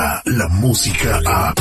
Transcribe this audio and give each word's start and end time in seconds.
llega 0.00 0.22
la 0.24 0.48
música 0.48 1.20
a... 1.26 1.54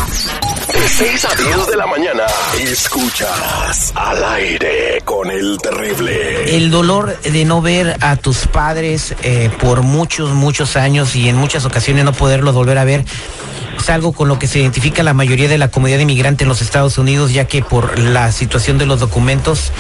De 0.74 0.88
6 0.88 1.26
a 1.26 1.36
10 1.36 1.68
de 1.68 1.76
la 1.76 1.88
mañana, 1.88 2.24
escuchas 2.62 3.92
al 3.96 4.24
aire 4.24 5.02
con 5.04 5.30
el 5.30 5.58
terrible. 5.58 6.56
El 6.56 6.72
dolor 6.72 7.20
de 7.22 7.46
no 7.46 7.62
ver 7.62 7.98
a 8.02 8.16
tus 8.16 8.48
padres 8.48 9.16
eh, 9.24 9.50
por 9.60 9.82
muchos, 9.82 10.32
muchos 10.32 10.78
años 10.78 11.16
y 11.16 11.28
en 11.28 11.36
muchas 11.36 11.66
ocasiones 11.66 12.06
no 12.06 12.14
poderlos 12.14 12.56
volver 12.56 12.78
a 12.78 12.86
ver 12.86 13.04
es 13.80 13.90
algo 13.90 14.12
con 14.12 14.28
lo 14.28 14.40
que 14.40 14.48
se 14.48 14.60
identifica 14.60 15.04
la 15.04 15.14
mayoría 15.14 15.48
de 15.48 15.58
la 15.58 15.70
comunidad 15.70 16.00
inmigrante 16.00 16.44
en 16.44 16.50
los 16.50 16.62
Estados 16.62 16.98
Unidos, 16.98 17.34
ya 17.34 17.46
que 17.46 17.62
por 17.62 17.98
la 17.98 18.32
situación 18.32 18.78
de 18.78 18.86
los 18.86 19.00
documentos 19.00 19.72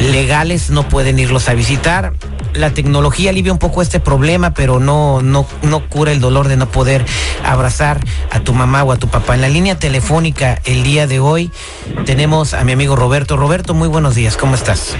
legales 0.00 0.70
no 0.70 0.88
pueden 0.88 1.18
irlos 1.18 1.48
a 1.48 1.54
visitar. 1.54 2.14
La 2.54 2.70
tecnología 2.70 3.30
alivia 3.30 3.52
un 3.52 3.58
poco 3.58 3.82
este 3.82 3.98
problema, 3.98 4.54
pero 4.54 4.78
no, 4.78 5.22
no, 5.22 5.46
no 5.62 5.88
cura 5.88 6.12
el 6.12 6.20
dolor 6.20 6.48
de 6.48 6.56
no 6.56 6.68
poder 6.68 7.04
abrazar 7.44 8.00
a 8.30 8.40
tu 8.40 8.52
mamá 8.52 8.84
o 8.84 8.92
a 8.92 8.96
tu 8.96 9.08
papá. 9.08 9.34
En 9.34 9.40
la 9.40 9.48
línea 9.48 9.78
telefónica 9.78 10.60
el 10.64 10.82
día 10.82 11.06
de 11.06 11.20
hoy 11.20 11.50
tenemos 12.04 12.54
a 12.54 12.64
mi 12.64 12.72
amigo 12.72 12.96
Roberto. 12.96 13.36
Roberto, 13.36 13.74
muy 13.74 13.88
buenos 13.88 14.14
días, 14.14 14.36
¿cómo 14.36 14.54
estás? 14.54 14.96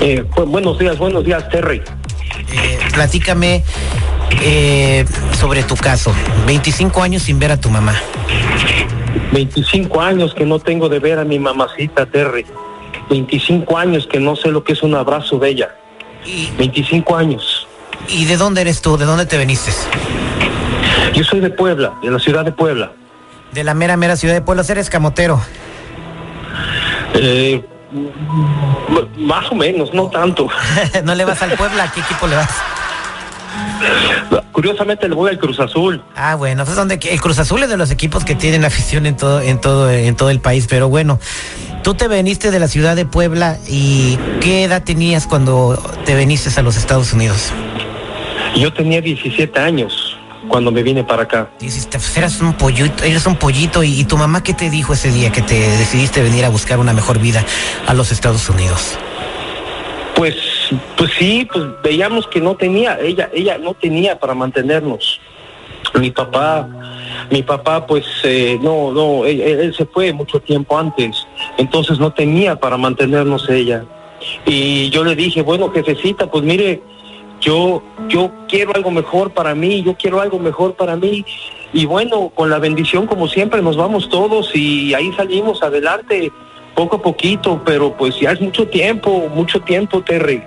Eh, 0.00 0.24
pues, 0.34 0.48
buenos 0.48 0.78
días, 0.78 0.96
buenos 0.96 1.24
días, 1.24 1.48
Terry. 1.50 1.82
Eh, 2.52 2.78
platícame 2.94 3.64
eh, 4.42 5.04
sobre 5.38 5.62
tu 5.62 5.76
caso. 5.76 6.14
25 6.46 7.02
años 7.02 7.22
sin 7.22 7.38
ver 7.38 7.52
a 7.52 7.56
tu 7.56 7.70
mamá. 7.70 7.94
25 9.32 10.00
años 10.00 10.34
que 10.34 10.44
no 10.44 10.58
tengo 10.58 10.88
de 10.88 10.98
ver 10.98 11.18
a 11.18 11.24
mi 11.24 11.38
mamacita, 11.38 12.06
Terry. 12.06 12.46
25 13.08 13.76
años 13.76 14.06
que 14.06 14.20
no 14.20 14.36
sé 14.36 14.48
lo 14.48 14.62
que 14.64 14.72
es 14.72 14.82
un 14.82 14.94
abrazo 14.94 15.38
de 15.38 15.48
ella. 15.50 15.74
25 16.58 17.16
años. 17.16 17.66
¿Y 18.08 18.24
de 18.24 18.36
dónde 18.36 18.60
eres 18.60 18.82
tú? 18.82 18.96
¿De 18.96 19.04
dónde 19.04 19.26
te 19.26 19.36
veniste? 19.36 19.72
Yo 21.14 21.24
soy 21.24 21.40
de 21.40 21.50
Puebla, 21.50 21.94
de 22.02 22.10
la 22.10 22.18
ciudad 22.18 22.44
de 22.44 22.52
Puebla. 22.52 22.92
De 23.52 23.64
la 23.64 23.74
mera, 23.74 23.96
mera 23.96 24.16
ciudad 24.16 24.34
de 24.34 24.42
Puebla. 24.42 24.64
¿Eres 24.68 24.90
camotero? 24.90 25.40
Eh, 27.14 27.62
más 29.16 29.50
o 29.50 29.54
menos, 29.54 29.92
no 29.92 30.08
tanto. 30.08 30.48
¿No 31.04 31.14
le 31.14 31.24
vas 31.24 31.42
al 31.42 31.52
Puebla? 31.52 31.84
¿A 31.84 31.92
qué 31.92 32.00
equipo 32.00 32.26
le 32.26 32.36
vas? 32.36 32.50
Curiosamente 34.52 35.08
le 35.08 35.14
voy 35.14 35.30
al 35.30 35.38
Cruz 35.38 35.58
Azul. 35.60 36.02
Ah, 36.16 36.34
bueno, 36.34 36.64
pues 36.64 36.76
donde 36.76 36.98
el 37.02 37.20
Cruz 37.20 37.38
Azul 37.38 37.62
es 37.62 37.68
de 37.70 37.76
los 37.76 37.90
equipos 37.90 38.24
que 38.24 38.34
tienen 38.34 38.64
afición 38.64 39.06
en 39.06 39.16
todo, 39.16 39.40
en 39.40 39.60
todo, 39.60 39.90
en 39.90 40.16
todo 40.16 40.30
el 40.30 40.40
país. 40.40 40.66
Pero 40.68 40.88
bueno, 40.88 41.18
tú 41.82 41.94
te 41.94 42.08
veniste 42.08 42.50
de 42.50 42.58
la 42.58 42.68
ciudad 42.68 42.96
de 42.96 43.06
Puebla 43.06 43.58
y 43.68 44.18
¿qué 44.40 44.64
edad 44.64 44.82
tenías 44.82 45.26
cuando 45.26 45.80
te 46.04 46.14
veniste 46.14 46.50
a 46.58 46.62
los 46.62 46.76
Estados 46.76 47.12
Unidos? 47.12 47.52
Yo 48.56 48.72
tenía 48.72 49.00
17 49.00 49.58
años 49.58 50.18
cuando 50.48 50.70
me 50.72 50.82
vine 50.82 51.04
para 51.04 51.22
acá. 51.22 51.48
pues 51.58 52.16
eras 52.16 52.40
un 52.40 52.54
pollito, 52.54 53.04
eres 53.04 53.26
un 53.26 53.36
pollito 53.36 53.82
y, 53.82 54.00
y 54.00 54.04
tu 54.04 54.16
mamá 54.16 54.42
qué 54.42 54.52
te 54.52 54.68
dijo 54.68 54.92
ese 54.92 55.10
día 55.10 55.30
que 55.30 55.42
te 55.42 55.54
decidiste 55.54 56.22
venir 56.22 56.44
a 56.44 56.48
buscar 56.48 56.78
una 56.78 56.92
mejor 56.92 57.18
vida 57.18 57.44
a 57.86 57.94
los 57.94 58.12
Estados 58.12 58.48
Unidos? 58.50 58.98
Pues, 60.16 60.34
pues 60.96 61.10
sí, 61.18 61.48
pues 61.52 61.64
veíamos 61.82 62.26
que 62.26 62.40
no 62.40 62.54
tenía, 62.56 62.98
ella, 63.00 63.30
ella 63.32 63.58
no 63.58 63.74
tenía 63.74 64.18
para 64.18 64.34
mantenernos. 64.34 65.20
Mi 65.98 66.10
papá, 66.10 66.68
mi 67.30 67.42
papá, 67.42 67.86
pues 67.86 68.04
eh, 68.22 68.58
no, 68.62 68.92
no, 68.92 69.24
él, 69.24 69.40
él 69.40 69.74
se 69.74 69.86
fue 69.86 70.12
mucho 70.12 70.40
tiempo 70.40 70.78
antes, 70.78 71.26
entonces 71.56 71.98
no 71.98 72.12
tenía 72.12 72.56
para 72.56 72.76
mantenernos 72.76 73.48
ella. 73.48 73.84
Y 74.46 74.90
yo 74.90 75.04
le 75.04 75.16
dije, 75.16 75.42
bueno, 75.42 75.70
jefecita, 75.70 76.30
pues 76.30 76.44
mire, 76.44 76.82
yo, 77.40 77.82
yo 78.08 78.30
quiero 78.48 78.74
algo 78.74 78.90
mejor 78.90 79.30
para 79.32 79.54
mí, 79.54 79.82
yo 79.82 79.94
quiero 79.94 80.20
algo 80.20 80.38
mejor 80.38 80.74
para 80.74 80.96
mí. 80.96 81.24
Y 81.72 81.86
bueno, 81.86 82.30
con 82.34 82.50
la 82.50 82.58
bendición, 82.58 83.06
como 83.06 83.28
siempre, 83.28 83.62
nos 83.62 83.76
vamos 83.76 84.08
todos 84.08 84.54
y 84.54 84.92
ahí 84.94 85.12
salimos 85.16 85.62
adelante 85.62 86.30
poco 86.74 86.96
a 86.96 87.02
poquito, 87.02 87.60
pero 87.64 87.96
pues 87.96 88.18
ya 88.20 88.32
es 88.32 88.40
mucho 88.40 88.68
tiempo, 88.68 89.28
mucho 89.34 89.60
tiempo, 89.60 90.02
Terry. 90.02 90.42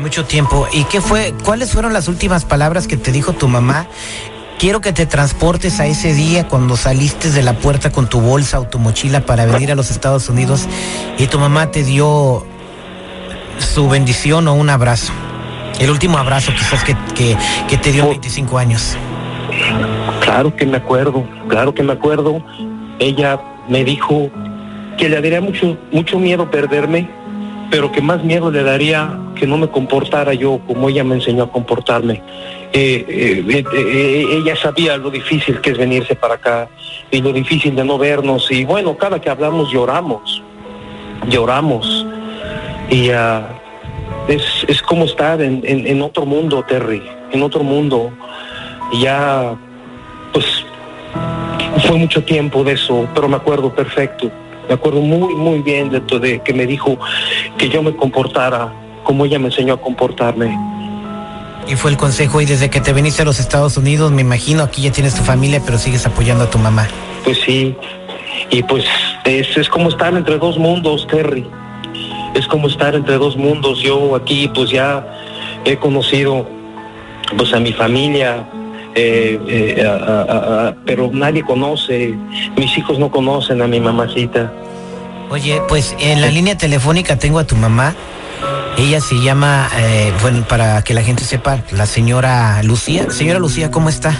Mucho 0.00 0.24
tiempo. 0.24 0.66
¿Y 0.72 0.84
qué 0.84 1.00
fue? 1.00 1.34
¿Cuáles 1.44 1.72
fueron 1.72 1.92
las 1.92 2.08
últimas 2.08 2.44
palabras 2.44 2.86
que 2.86 2.96
te 2.96 3.10
dijo 3.10 3.32
tu 3.32 3.48
mamá? 3.48 3.86
Quiero 4.58 4.80
que 4.80 4.92
te 4.92 5.06
transportes 5.06 5.80
a 5.80 5.86
ese 5.86 6.14
día 6.14 6.48
cuando 6.48 6.76
saliste 6.76 7.30
de 7.30 7.42
la 7.42 7.54
puerta 7.54 7.90
con 7.90 8.08
tu 8.08 8.20
bolsa 8.20 8.60
o 8.60 8.64
tu 8.64 8.78
mochila 8.78 9.20
para 9.20 9.46
venir 9.46 9.72
a 9.72 9.74
los 9.74 9.90
Estados 9.90 10.28
Unidos 10.28 10.66
y 11.18 11.26
tu 11.26 11.38
mamá 11.38 11.70
te 11.70 11.84
dio 11.84 12.44
su 13.58 13.88
bendición 13.88 14.46
o 14.48 14.54
un 14.54 14.70
abrazo. 14.70 15.12
El 15.80 15.90
último 15.90 16.18
abrazo 16.18 16.52
quizás 16.52 16.82
que, 16.84 16.96
que, 17.14 17.36
que 17.68 17.76
te 17.76 17.92
dio 17.92 18.08
25 18.08 18.58
años. 18.58 18.96
Claro 20.20 20.54
que 20.54 20.66
me 20.66 20.76
acuerdo, 20.76 21.24
claro 21.48 21.74
que 21.74 21.82
me 21.82 21.92
acuerdo. 21.92 22.42
Ella 22.98 23.40
me 23.68 23.84
dijo 23.84 24.30
que 24.96 25.08
le 25.08 25.16
daría 25.16 25.40
mucho, 25.40 25.76
mucho 25.92 26.18
miedo 26.18 26.50
perderme, 26.50 27.08
pero 27.70 27.92
que 27.92 28.00
más 28.00 28.24
miedo 28.24 28.50
le 28.50 28.62
daría 28.62 29.18
que 29.38 29.46
no 29.46 29.56
me 29.56 29.68
comportara 29.68 30.34
yo 30.34 30.60
como 30.66 30.88
ella 30.88 31.04
me 31.04 31.14
enseñó 31.14 31.44
a 31.44 31.52
comportarme. 31.52 32.22
Eh, 32.72 33.04
eh, 33.08 33.64
eh, 33.72 34.26
ella 34.30 34.54
sabía 34.56 34.96
lo 34.96 35.10
difícil 35.10 35.60
que 35.60 35.70
es 35.70 35.78
venirse 35.78 36.14
para 36.14 36.34
acá 36.34 36.68
y 37.10 37.22
lo 37.22 37.32
difícil 37.32 37.74
de 37.74 37.84
no 37.84 37.96
vernos 37.96 38.50
y 38.50 38.64
bueno, 38.64 38.96
cada 38.98 39.20
que 39.20 39.30
hablamos 39.30 39.72
lloramos, 39.72 40.42
lloramos 41.28 42.06
y 42.90 43.10
uh, 43.10 43.44
es, 44.28 44.42
es, 44.66 44.82
como 44.82 45.04
estar 45.04 45.40
en, 45.40 45.62
en, 45.64 46.02
otro 46.02 46.26
mundo, 46.26 46.64
Terry, 46.66 47.02
en 47.32 47.42
otro 47.42 47.62
mundo. 47.62 48.10
Ya, 49.00 49.54
pues, 50.32 50.64
fue 51.86 51.96
mucho 51.96 52.22
tiempo 52.24 52.64
de 52.64 52.72
eso, 52.72 53.06
pero 53.14 53.28
me 53.28 53.36
acuerdo 53.36 53.74
perfecto. 53.74 54.30
Me 54.68 54.74
acuerdo 54.74 55.00
muy, 55.00 55.34
muy 55.34 55.60
bien 55.60 55.90
de, 55.90 56.00
de 56.00 56.40
que 56.40 56.52
me 56.52 56.66
dijo 56.66 56.98
que 57.56 57.68
yo 57.68 57.82
me 57.82 57.94
comportara 57.94 58.72
como 59.08 59.24
ella 59.24 59.38
me 59.38 59.46
enseñó 59.46 59.72
a 59.72 59.80
comportarme. 59.80 60.54
Y 61.66 61.76
fue 61.76 61.90
el 61.90 61.96
consejo, 61.96 62.42
y 62.42 62.44
desde 62.44 62.68
que 62.68 62.78
te 62.78 62.92
viniste 62.92 63.22
a 63.22 63.24
los 63.24 63.40
Estados 63.40 63.78
Unidos, 63.78 64.12
me 64.12 64.20
imagino, 64.20 64.62
aquí 64.62 64.82
ya 64.82 64.92
tienes 64.92 65.14
tu 65.14 65.22
familia, 65.22 65.62
pero 65.64 65.78
sigues 65.78 66.04
apoyando 66.04 66.44
a 66.44 66.50
tu 66.50 66.58
mamá. 66.58 66.86
Pues 67.24 67.38
sí, 67.40 67.74
y 68.50 68.62
pues 68.64 68.84
es, 69.24 69.56
es 69.56 69.66
como 69.70 69.88
estar 69.88 70.12
entre 70.12 70.36
dos 70.36 70.58
mundos, 70.58 71.06
Terry. 71.06 71.46
Es 72.34 72.46
como 72.48 72.68
estar 72.68 72.94
entre 72.94 73.16
dos 73.16 73.34
mundos. 73.34 73.80
Yo 73.80 74.14
aquí 74.14 74.50
pues 74.54 74.68
ya 74.70 75.06
he 75.64 75.78
conocido 75.78 76.46
pues 77.34 77.54
a 77.54 77.60
mi 77.60 77.72
familia, 77.72 78.46
eh, 78.94 79.40
eh, 79.48 79.86
a, 79.86 79.94
a, 79.94 80.68
a, 80.68 80.74
pero 80.84 81.08
nadie 81.10 81.42
conoce, 81.42 82.14
mis 82.58 82.76
hijos 82.76 82.98
no 82.98 83.10
conocen 83.10 83.62
a 83.62 83.66
mi 83.66 83.80
mamacita. 83.80 84.52
Oye, 85.30 85.62
pues 85.66 85.96
en 85.98 86.20
la 86.20 86.28
línea 86.28 86.58
telefónica 86.58 87.16
tengo 87.16 87.38
a 87.38 87.44
tu 87.44 87.56
mamá. 87.56 87.94
Ella 88.78 89.00
se 89.00 89.16
llama, 89.20 89.68
eh, 89.76 90.12
bueno, 90.22 90.46
para 90.46 90.82
que 90.84 90.94
la 90.94 91.02
gente 91.02 91.24
sepa, 91.24 91.64
la 91.72 91.84
señora 91.84 92.62
Lucía. 92.62 93.10
Señora 93.10 93.40
Lucía, 93.40 93.72
¿cómo 93.72 93.88
está? 93.88 94.16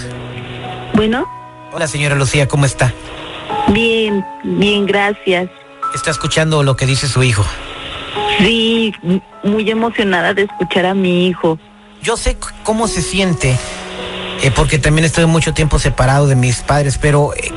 Bueno. 0.95 1.25
Hola, 1.73 1.87
señora 1.87 2.17
Lucía, 2.17 2.49
¿cómo 2.49 2.67
está? 2.67 2.93
Bien, 3.69 4.27
bien, 4.43 4.85
gracias. 4.85 5.49
¿Está 5.95 6.11
escuchando 6.11 6.65
lo 6.65 6.75
que 6.75 6.87
dice 6.87 7.07
su 7.07 7.23
hijo? 7.23 7.45
Sí, 8.39 8.93
muy 9.45 9.71
emocionada 9.71 10.35
de 10.35 10.43
escuchar 10.43 10.87
a 10.87 10.95
mi 10.95 11.29
hijo. 11.29 11.57
Yo 12.03 12.17
sé 12.17 12.37
cómo 12.65 12.89
se 12.89 13.01
siente, 13.01 13.57
eh, 14.43 14.51
porque 14.51 14.81
también 14.81 15.05
estoy 15.05 15.27
mucho 15.27 15.55
tiempo 15.55 15.79
separado 15.79 16.27
de 16.27 16.35
mis 16.35 16.63
padres, 16.63 16.99
pero 16.99 17.33
eh, 17.37 17.53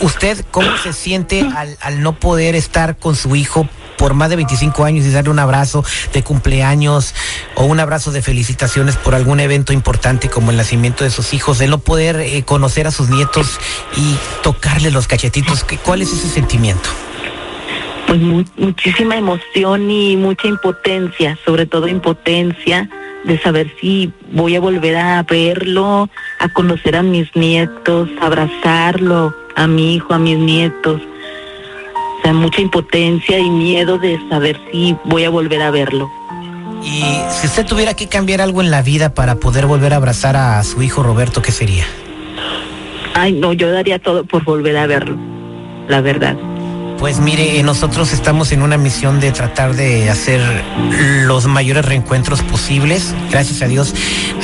¿usted 0.00 0.44
cómo 0.50 0.76
se 0.78 0.92
siente 0.92 1.48
al, 1.56 1.78
al 1.80 2.02
no 2.02 2.14
poder 2.14 2.56
estar 2.56 2.96
con 2.96 3.14
su 3.14 3.36
hijo 3.36 3.68
por 3.96 4.14
más 4.14 4.30
de 4.30 4.36
25 4.36 4.84
años 4.84 5.04
y 5.04 5.10
darle 5.10 5.30
un 5.30 5.38
abrazo 5.38 5.84
de 6.12 6.22
cumpleaños 6.22 7.14
o 7.54 7.64
un 7.64 7.80
abrazo 7.80 8.12
de 8.12 8.22
felicitaciones 8.22 8.96
por 8.96 9.14
algún 9.14 9.40
evento 9.40 9.72
importante 9.72 10.28
como 10.28 10.50
el 10.50 10.56
nacimiento 10.56 11.04
de 11.04 11.10
sus 11.10 11.34
hijos, 11.34 11.58
de 11.58 11.68
no 11.68 11.78
poder 11.78 12.16
eh, 12.20 12.42
conocer 12.44 12.86
a 12.86 12.90
sus 12.90 13.08
nietos 13.08 13.58
y 13.96 14.16
tocarle 14.42 14.90
los 14.90 15.06
cachetitos. 15.06 15.64
¿Cuál 15.84 16.02
es 16.02 16.12
ese 16.12 16.28
sentimiento? 16.28 16.88
Pues 18.06 18.20
mu 18.20 18.44
muchísima 18.56 19.16
emoción 19.16 19.90
y 19.90 20.16
mucha 20.16 20.48
impotencia, 20.48 21.38
sobre 21.44 21.66
todo 21.66 21.88
impotencia 21.88 22.88
de 23.24 23.38
saber 23.40 23.72
si 23.80 24.12
voy 24.32 24.56
a 24.56 24.60
volver 24.60 24.96
a 24.96 25.22
verlo, 25.22 26.08
a 26.38 26.48
conocer 26.48 26.96
a 26.96 27.02
mis 27.02 27.34
nietos, 27.36 28.08
abrazarlo, 28.20 29.34
a 29.54 29.66
mi 29.66 29.94
hijo, 29.94 30.14
a 30.14 30.18
mis 30.18 30.38
nietos. 30.38 31.00
O 32.22 32.24
sea, 32.24 32.32
mucha 32.32 32.60
impotencia 32.60 33.36
y 33.38 33.50
miedo 33.50 33.98
de 33.98 34.16
saber 34.28 34.60
si 34.70 34.96
voy 35.04 35.24
a 35.24 35.30
volver 35.30 35.60
a 35.60 35.72
verlo. 35.72 36.08
Y 36.84 37.02
si 37.30 37.46
usted 37.46 37.66
tuviera 37.66 37.94
que 37.94 38.08
cambiar 38.08 38.40
algo 38.40 38.60
en 38.60 38.70
la 38.70 38.82
vida 38.82 39.14
para 39.14 39.36
poder 39.36 39.66
volver 39.66 39.92
a 39.92 39.96
abrazar 39.96 40.36
a 40.36 40.62
su 40.62 40.82
hijo 40.82 41.02
Roberto, 41.02 41.42
¿qué 41.42 41.52
sería? 41.52 41.84
Ay, 43.14 43.32
no, 43.32 43.52
yo 43.52 43.70
daría 43.70 43.98
todo 43.98 44.24
por 44.24 44.44
volver 44.44 44.76
a 44.76 44.86
verlo, 44.86 45.16
la 45.88 46.00
verdad. 46.00 46.36
Pues 46.98 47.18
mire, 47.18 47.58
eh, 47.58 47.62
nosotros 47.64 48.12
estamos 48.12 48.52
en 48.52 48.62
una 48.62 48.78
misión 48.78 49.18
de 49.18 49.32
tratar 49.32 49.74
de 49.74 50.08
hacer 50.08 50.40
los 51.26 51.48
mayores 51.48 51.84
reencuentros 51.84 52.42
posibles. 52.42 53.12
Gracias 53.30 53.60
a 53.62 53.66
Dios 53.66 53.92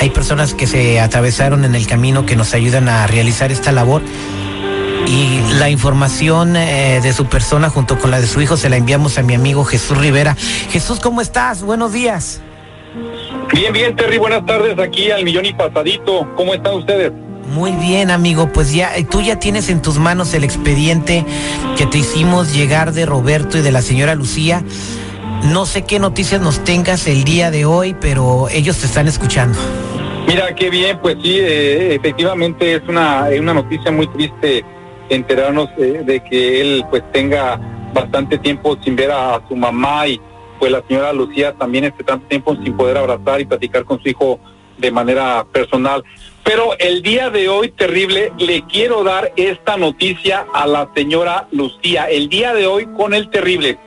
hay 0.00 0.10
personas 0.10 0.54
que 0.54 0.66
se 0.66 1.00
atravesaron 1.00 1.64
en 1.64 1.75
el 1.75 1.86
camino 1.86 2.26
que 2.26 2.36
nos 2.36 2.54
ayudan 2.54 2.88
a 2.88 3.06
realizar 3.06 3.50
esta 3.50 3.72
labor. 3.72 4.02
Y 5.08 5.40
la 5.55 5.70
información 5.70 6.55
eh, 6.55 7.00
de 7.02 7.12
su 7.14 7.25
persona 7.25 7.70
junto 7.70 7.99
con 7.99 8.10
la 8.10 8.20
de 8.20 8.26
su 8.26 8.43
hijo 8.43 8.58
se 8.58 8.69
la 8.69 8.76
enviamos 8.76 9.16
a 9.16 9.22
mi 9.22 9.34
amigo 9.34 9.64
Jesús 9.64 9.96
Rivera. 9.96 10.37
Jesús, 10.69 11.00
¿cómo 11.00 11.22
estás? 11.22 11.62
Buenos 11.62 11.94
días. 11.94 12.43
Bien, 13.55 13.72
bien, 13.72 13.96
Terry, 13.96 14.19
buenas 14.19 14.44
tardes 14.44 14.78
aquí 14.78 15.10
al 15.10 15.25
millón 15.25 15.46
y 15.46 15.55
pasadito. 15.55 16.28
¿Cómo 16.37 16.52
están 16.52 16.75
ustedes? 16.75 17.10
Muy 17.55 17.72
bien, 17.72 18.10
amigo. 18.10 18.52
Pues 18.52 18.75
ya, 18.75 18.94
eh, 18.96 19.05
tú 19.05 19.22
ya 19.22 19.38
tienes 19.38 19.70
en 19.70 19.81
tus 19.81 19.96
manos 19.96 20.34
el 20.34 20.44
expediente 20.44 21.25
que 21.78 21.87
te 21.87 21.96
hicimos 21.96 22.52
llegar 22.52 22.93
de 22.93 23.06
Roberto 23.06 23.56
y 23.56 23.62
de 23.62 23.72
la 23.72 23.81
señora 23.81 24.14
Lucía. 24.14 24.62
No 25.44 25.64
sé 25.64 25.87
qué 25.87 25.99
noticias 26.00 26.43
nos 26.43 26.62
tengas 26.64 27.06
el 27.06 27.25
día 27.25 27.50
de 27.50 27.64
hoy, 27.64 27.96
pero 27.99 28.50
ellos 28.50 28.76
te 28.76 28.84
están 28.84 29.08
escuchando. 29.08 29.58
Mira, 30.26 30.54
qué 30.54 30.69
bien, 30.69 30.99
pues 31.00 31.16
sí, 31.22 31.38
eh, 31.38 31.94
efectivamente 31.94 32.75
es 32.75 32.82
una, 32.87 33.28
una 33.40 33.54
noticia 33.54 33.90
muy 33.90 34.06
triste 34.08 34.62
enterarnos 35.08 35.69
eh, 35.78 36.02
de 36.05 36.20
que 36.20 36.60
él 36.60 36.84
pues 36.90 37.02
tenga 37.12 37.60
bastante 37.93 38.38
tiempo 38.38 38.76
sin 38.82 38.96
ver 38.96 39.10
a, 39.10 39.40
su 39.49 39.56
mamá 39.56 40.06
y 40.06 40.20
pues 40.58 40.72
la 40.72 40.82
señora 40.87 41.12
Lucía 41.12 41.55
también 41.55 41.84
este 41.84 42.05
tanto 42.05 42.26
tiempo 42.26 42.56
sin 42.62 42.76
poder 42.76 42.99
abrazar 42.99 43.40
y 43.40 43.44
platicar 43.44 43.84
con 43.84 44.00
su 44.02 44.08
hijo 44.08 44.40
de 44.76 44.90
manera 44.90 45.44
personal. 45.52 46.05
Pero 46.44 46.76
el 46.78 47.02
día 47.02 47.31
de 47.31 47.49
hoy, 47.49 47.70
terrible, 47.70 48.32
le 48.38 48.62
quiero 48.62 49.05
dar 49.05 49.32
esta 49.37 49.76
noticia 49.76 50.46
a 50.55 50.66
la 50.66 50.88
señora 50.94 51.46
Lucía. 51.52 52.08
El 52.08 52.28
día 52.28 52.54
de 52.54 52.66
hoy 52.66 52.87
con 52.96 53.12
el 53.12 53.28
terrible. 53.28 53.78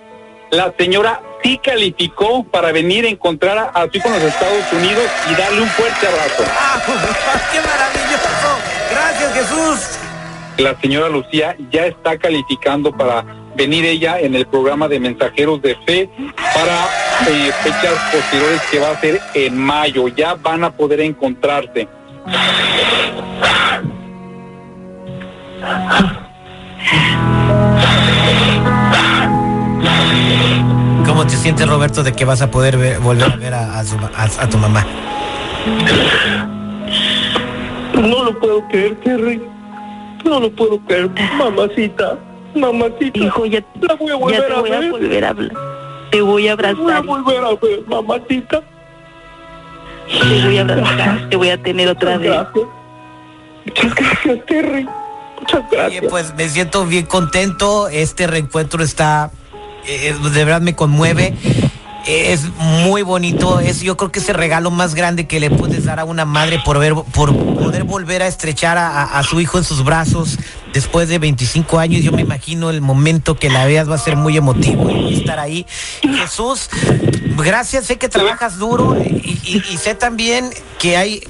La 0.52 0.74
señora 0.78 1.22
sí 1.44 1.58
calificó 1.64 2.44
para 2.44 2.72
venir 2.72 3.06
a 3.06 3.10
encontrar 3.10 3.72
a, 3.74 3.88
su 3.90 3.98
hijo 3.98 4.08
en 4.10 4.14
los 4.14 4.24
Estados 4.24 4.74
Unidos 4.74 5.04
y 5.32 5.36
darle 5.36 5.62
un 5.62 5.70
fuerte 5.70 6.08
abrazo. 6.08 6.44
¡Ah, 6.48 6.82
¡Qué 7.52 7.60
maravilloso! 7.62 8.60
Gracias, 8.92 9.34
Jesús. 9.34 10.01
La 10.58 10.80
señora 10.80 11.10
Lucía 11.10 11.56
ya 11.72 11.86
está 11.86 12.18
calificando 12.18 12.92
para 12.92 13.26
venir 13.56 13.86
ella 13.86 14.20
en 14.20 14.36
el 14.36 14.46
programa 14.46 14.88
de 14.88 15.00
mensajeros 15.00 15.62
de 15.62 15.76
fe 15.86 16.10
para 16.54 16.86
eh, 17.30 17.52
fechas 17.64 17.94
posteriores 18.12 18.62
que 18.70 18.80
va 18.80 18.92
a 18.92 19.00
ser 19.00 19.20
en 19.34 19.58
mayo. 19.58 20.08
Ya 20.10 20.36
van 20.36 20.64
a 20.64 20.72
poder 20.72 21.02
encontrarse. 21.02 21.88
¿Cómo 31.06 31.26
te 31.28 31.36
sientes, 31.36 31.68
Roberto, 31.68 32.04
de 32.04 32.14
que 32.14 32.26
vas 32.26 32.42
a 32.42 32.50
poder 32.50 33.00
volver 33.00 33.32
a 33.32 33.36
ver 33.36 33.54
a, 33.54 34.50
tu 34.50 34.58
mamá? 34.58 34.86
No 37.94 38.24
lo 38.24 38.40
puedo 38.40 38.68
creer, 38.70 38.96
Terry. 39.02 39.42
No 40.24 40.40
lo 40.40 40.52
puedo 40.52 40.80
creer, 40.86 41.10
mamacita. 41.38 42.18
Mamacita. 42.56 43.20
Hijo, 43.20 43.46
ya, 43.46 43.64
la 43.82 43.96
voy 43.96 44.12
a 44.12 44.16
volver 44.16 44.46
te 44.46 44.54
voy 44.54 44.72
a, 44.72 44.92
volver 44.92 45.26
a 45.26 45.30
hablar. 45.30 45.52
Te 46.12 46.22
voy 46.22 46.48
a 46.48 46.52
abrazar. 46.54 46.78
voy 46.78 46.94
a 46.94 47.00
volver 47.02 47.44
a 47.44 47.50
ver, 47.56 47.84
mamacita. 47.88 48.62
Te 50.08 50.46
voy 50.46 50.58
a 50.58 50.62
abrazar, 50.62 51.30
te 51.30 51.36
voy 51.38 51.50
a 51.50 51.62
tener 51.62 51.90
otra 51.90 52.18
vez. 52.18 52.34
Muchas 53.66 53.96
gracias, 53.96 54.46
Terry. 54.46 54.88
Muchas 55.40 55.64
gracias. 55.72 56.06
pues 56.10 56.34
me 56.36 56.50
siento 56.50 56.86
bien 56.86 57.06
contento. 57.06 57.88
Este 57.88 58.28
reencuentro 58.28 58.84
está, 58.84 59.32
eh, 59.88 60.14
de 60.22 60.46
verdad 60.46 60.62
me 60.62 60.76
conmueve. 60.76 61.36
Es 62.06 62.42
muy 62.58 63.04
bonito, 63.04 63.60
es 63.60 63.82
yo 63.82 63.96
creo 63.96 64.12
que 64.12 64.20
es 64.20 64.30
el 64.30 64.36
regalo 64.36 64.72
más 64.72 64.96
grande 64.96 65.28
que 65.28 65.40
le 65.40 65.50
puedes 65.52 65.86
dar 65.86 66.00
a 66.00 66.06
una 66.06 66.26
madre 66.26 66.60
por 66.66 66.80
ver, 66.80 66.96
por 66.96 67.36
poder 67.36 67.84
volver 67.84 68.24
a 68.24 68.28
estrechar 68.28 68.78
a, 68.78 69.22
su 69.24 69.40
hijo 69.40 69.58
en 69.58 69.64
sus 69.64 69.84
brazos 69.84 70.38
después 70.74 71.10
de 71.10 71.20
25 71.20 71.80
años. 71.80 72.04
Yo 72.04 72.12
me 72.12 72.22
imagino 72.22 72.70
el 72.70 72.82
momento 72.82 73.36
que 73.36 73.50
la 73.50 73.66
veas 73.66 73.90
va 73.90 73.96
a 73.96 74.00
ser 74.00 74.16
muy 74.16 74.36
emotivo 74.36 74.90
estar 74.90 75.40
ahí. 75.40 75.66
Jesús, 76.02 76.70
gracias, 77.38 77.86
sé 77.86 77.98
que 77.98 78.10
trabajas 78.10 78.58
duro 78.58 78.98
y 78.98 79.78
sé 79.78 79.94
también 79.94 80.50
que 80.80 80.98
hay 80.98 81.24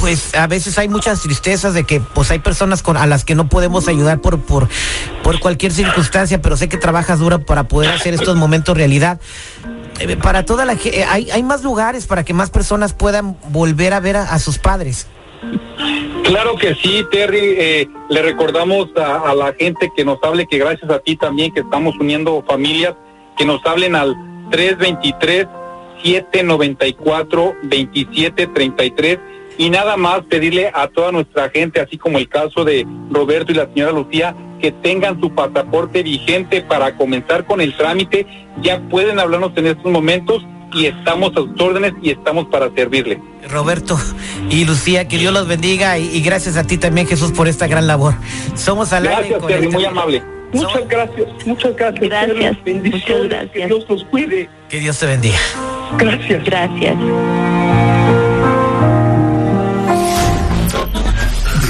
pues 0.00 0.34
a 0.34 0.46
veces 0.46 0.78
hay 0.78 0.88
muchas 0.88 1.20
tristezas 1.22 1.74
de 1.74 1.84
que 1.84 2.00
pues 2.00 2.30
hay 2.30 2.38
personas 2.38 2.82
con, 2.82 2.96
a 2.96 3.06
las 3.06 3.24
que 3.24 3.34
no 3.34 3.48
podemos 3.48 3.88
ayudar 3.88 4.20
por, 4.20 4.40
por, 4.40 4.68
por 5.22 5.40
cualquier 5.40 5.72
circunstancia, 5.72 6.40
pero 6.40 6.56
sé 6.56 6.68
que 6.68 6.76
trabajas 6.76 7.18
duro 7.18 7.44
para 7.44 7.64
poder 7.64 7.90
hacer 7.90 8.14
estos 8.14 8.36
momentos 8.36 8.76
realidad. 8.76 9.20
Eh, 10.00 10.16
para 10.16 10.44
toda 10.44 10.64
la 10.64 10.76
gente, 10.76 11.04
hay, 11.04 11.30
hay 11.30 11.42
más 11.42 11.62
lugares 11.62 12.06
para 12.06 12.24
que 12.24 12.34
más 12.34 12.50
personas 12.50 12.92
puedan 12.92 13.36
volver 13.48 13.92
a 13.94 14.00
ver 14.00 14.16
a, 14.16 14.38
sus 14.38 14.58
padres. 14.58 15.06
Claro 16.24 16.56
que 16.56 16.74
sí, 16.74 17.04
Terry. 17.10 17.54
Eh, 17.58 17.88
le 18.08 18.22
recordamos 18.22 18.88
a, 18.96 19.30
a, 19.30 19.34
la 19.34 19.52
gente 19.54 19.90
que 19.96 20.04
nos 20.04 20.18
hable, 20.22 20.46
que 20.46 20.58
gracias 20.58 20.90
a 20.90 20.98
ti 20.98 21.16
también, 21.16 21.52
que 21.52 21.60
estamos 21.60 21.94
uniendo 21.98 22.44
familias, 22.46 22.94
que 23.36 23.44
nos 23.44 23.64
hablen 23.64 23.94
al 23.94 24.14
323 24.50 25.46
794 26.02 27.54
2733 27.62 29.18
y 29.58 29.70
nada 29.70 29.96
más 29.96 30.22
pedirle 30.22 30.70
a 30.72 30.86
toda 30.86 31.12
nuestra 31.12 31.50
gente, 31.50 31.80
así 31.80 31.98
como 31.98 32.16
el 32.16 32.28
caso 32.28 32.64
de 32.64 32.86
Roberto 33.10 33.52
y 33.52 33.56
la 33.56 33.66
señora 33.66 33.92
Lucía, 33.92 34.34
que 34.60 34.70
tengan 34.72 35.20
su 35.20 35.34
pasaporte 35.34 36.02
vigente 36.02 36.62
para 36.62 36.96
comenzar 36.96 37.44
con 37.44 37.60
el 37.60 37.76
trámite. 37.76 38.26
Ya 38.62 38.80
pueden 38.88 39.18
hablarnos 39.18 39.52
en 39.56 39.66
estos 39.66 39.90
momentos 39.90 40.46
y 40.72 40.86
estamos 40.86 41.32
a 41.32 41.40
sus 41.40 41.60
órdenes 41.60 41.92
y 42.02 42.10
estamos 42.10 42.46
para 42.46 42.70
servirle. 42.74 43.20
Roberto 43.50 43.98
y 44.48 44.64
Lucía, 44.64 45.08
que 45.08 45.18
Dios 45.18 45.32
los 45.32 45.48
bendiga 45.48 45.98
y, 45.98 46.20
gracias 46.20 46.56
a 46.56 46.64
ti 46.64 46.78
también 46.78 47.08
Jesús 47.08 47.32
por 47.32 47.48
esta 47.48 47.66
gran 47.66 47.86
labor. 47.88 48.14
Somos 48.54 48.92
al 48.92 49.04
Gracias, 49.04 49.44
Terry, 49.44 49.68
muy 49.68 49.84
amable. 49.84 50.22
Muchas 50.52 50.88
gracias, 50.88 51.26
muchas 51.44 51.76
gracias. 51.76 52.08
Gracias, 52.08 52.64
bendiciones, 52.64 53.28
gracias. 53.28 53.50
que 53.50 53.66
Dios 53.66 53.84
los 53.88 54.04
cuide. 54.04 54.48
Que 54.68 54.78
Dios 54.80 54.98
te 54.98 55.06
bendiga. 55.06 55.38
Gracias. 55.98 56.44
Gracias. 56.44 57.97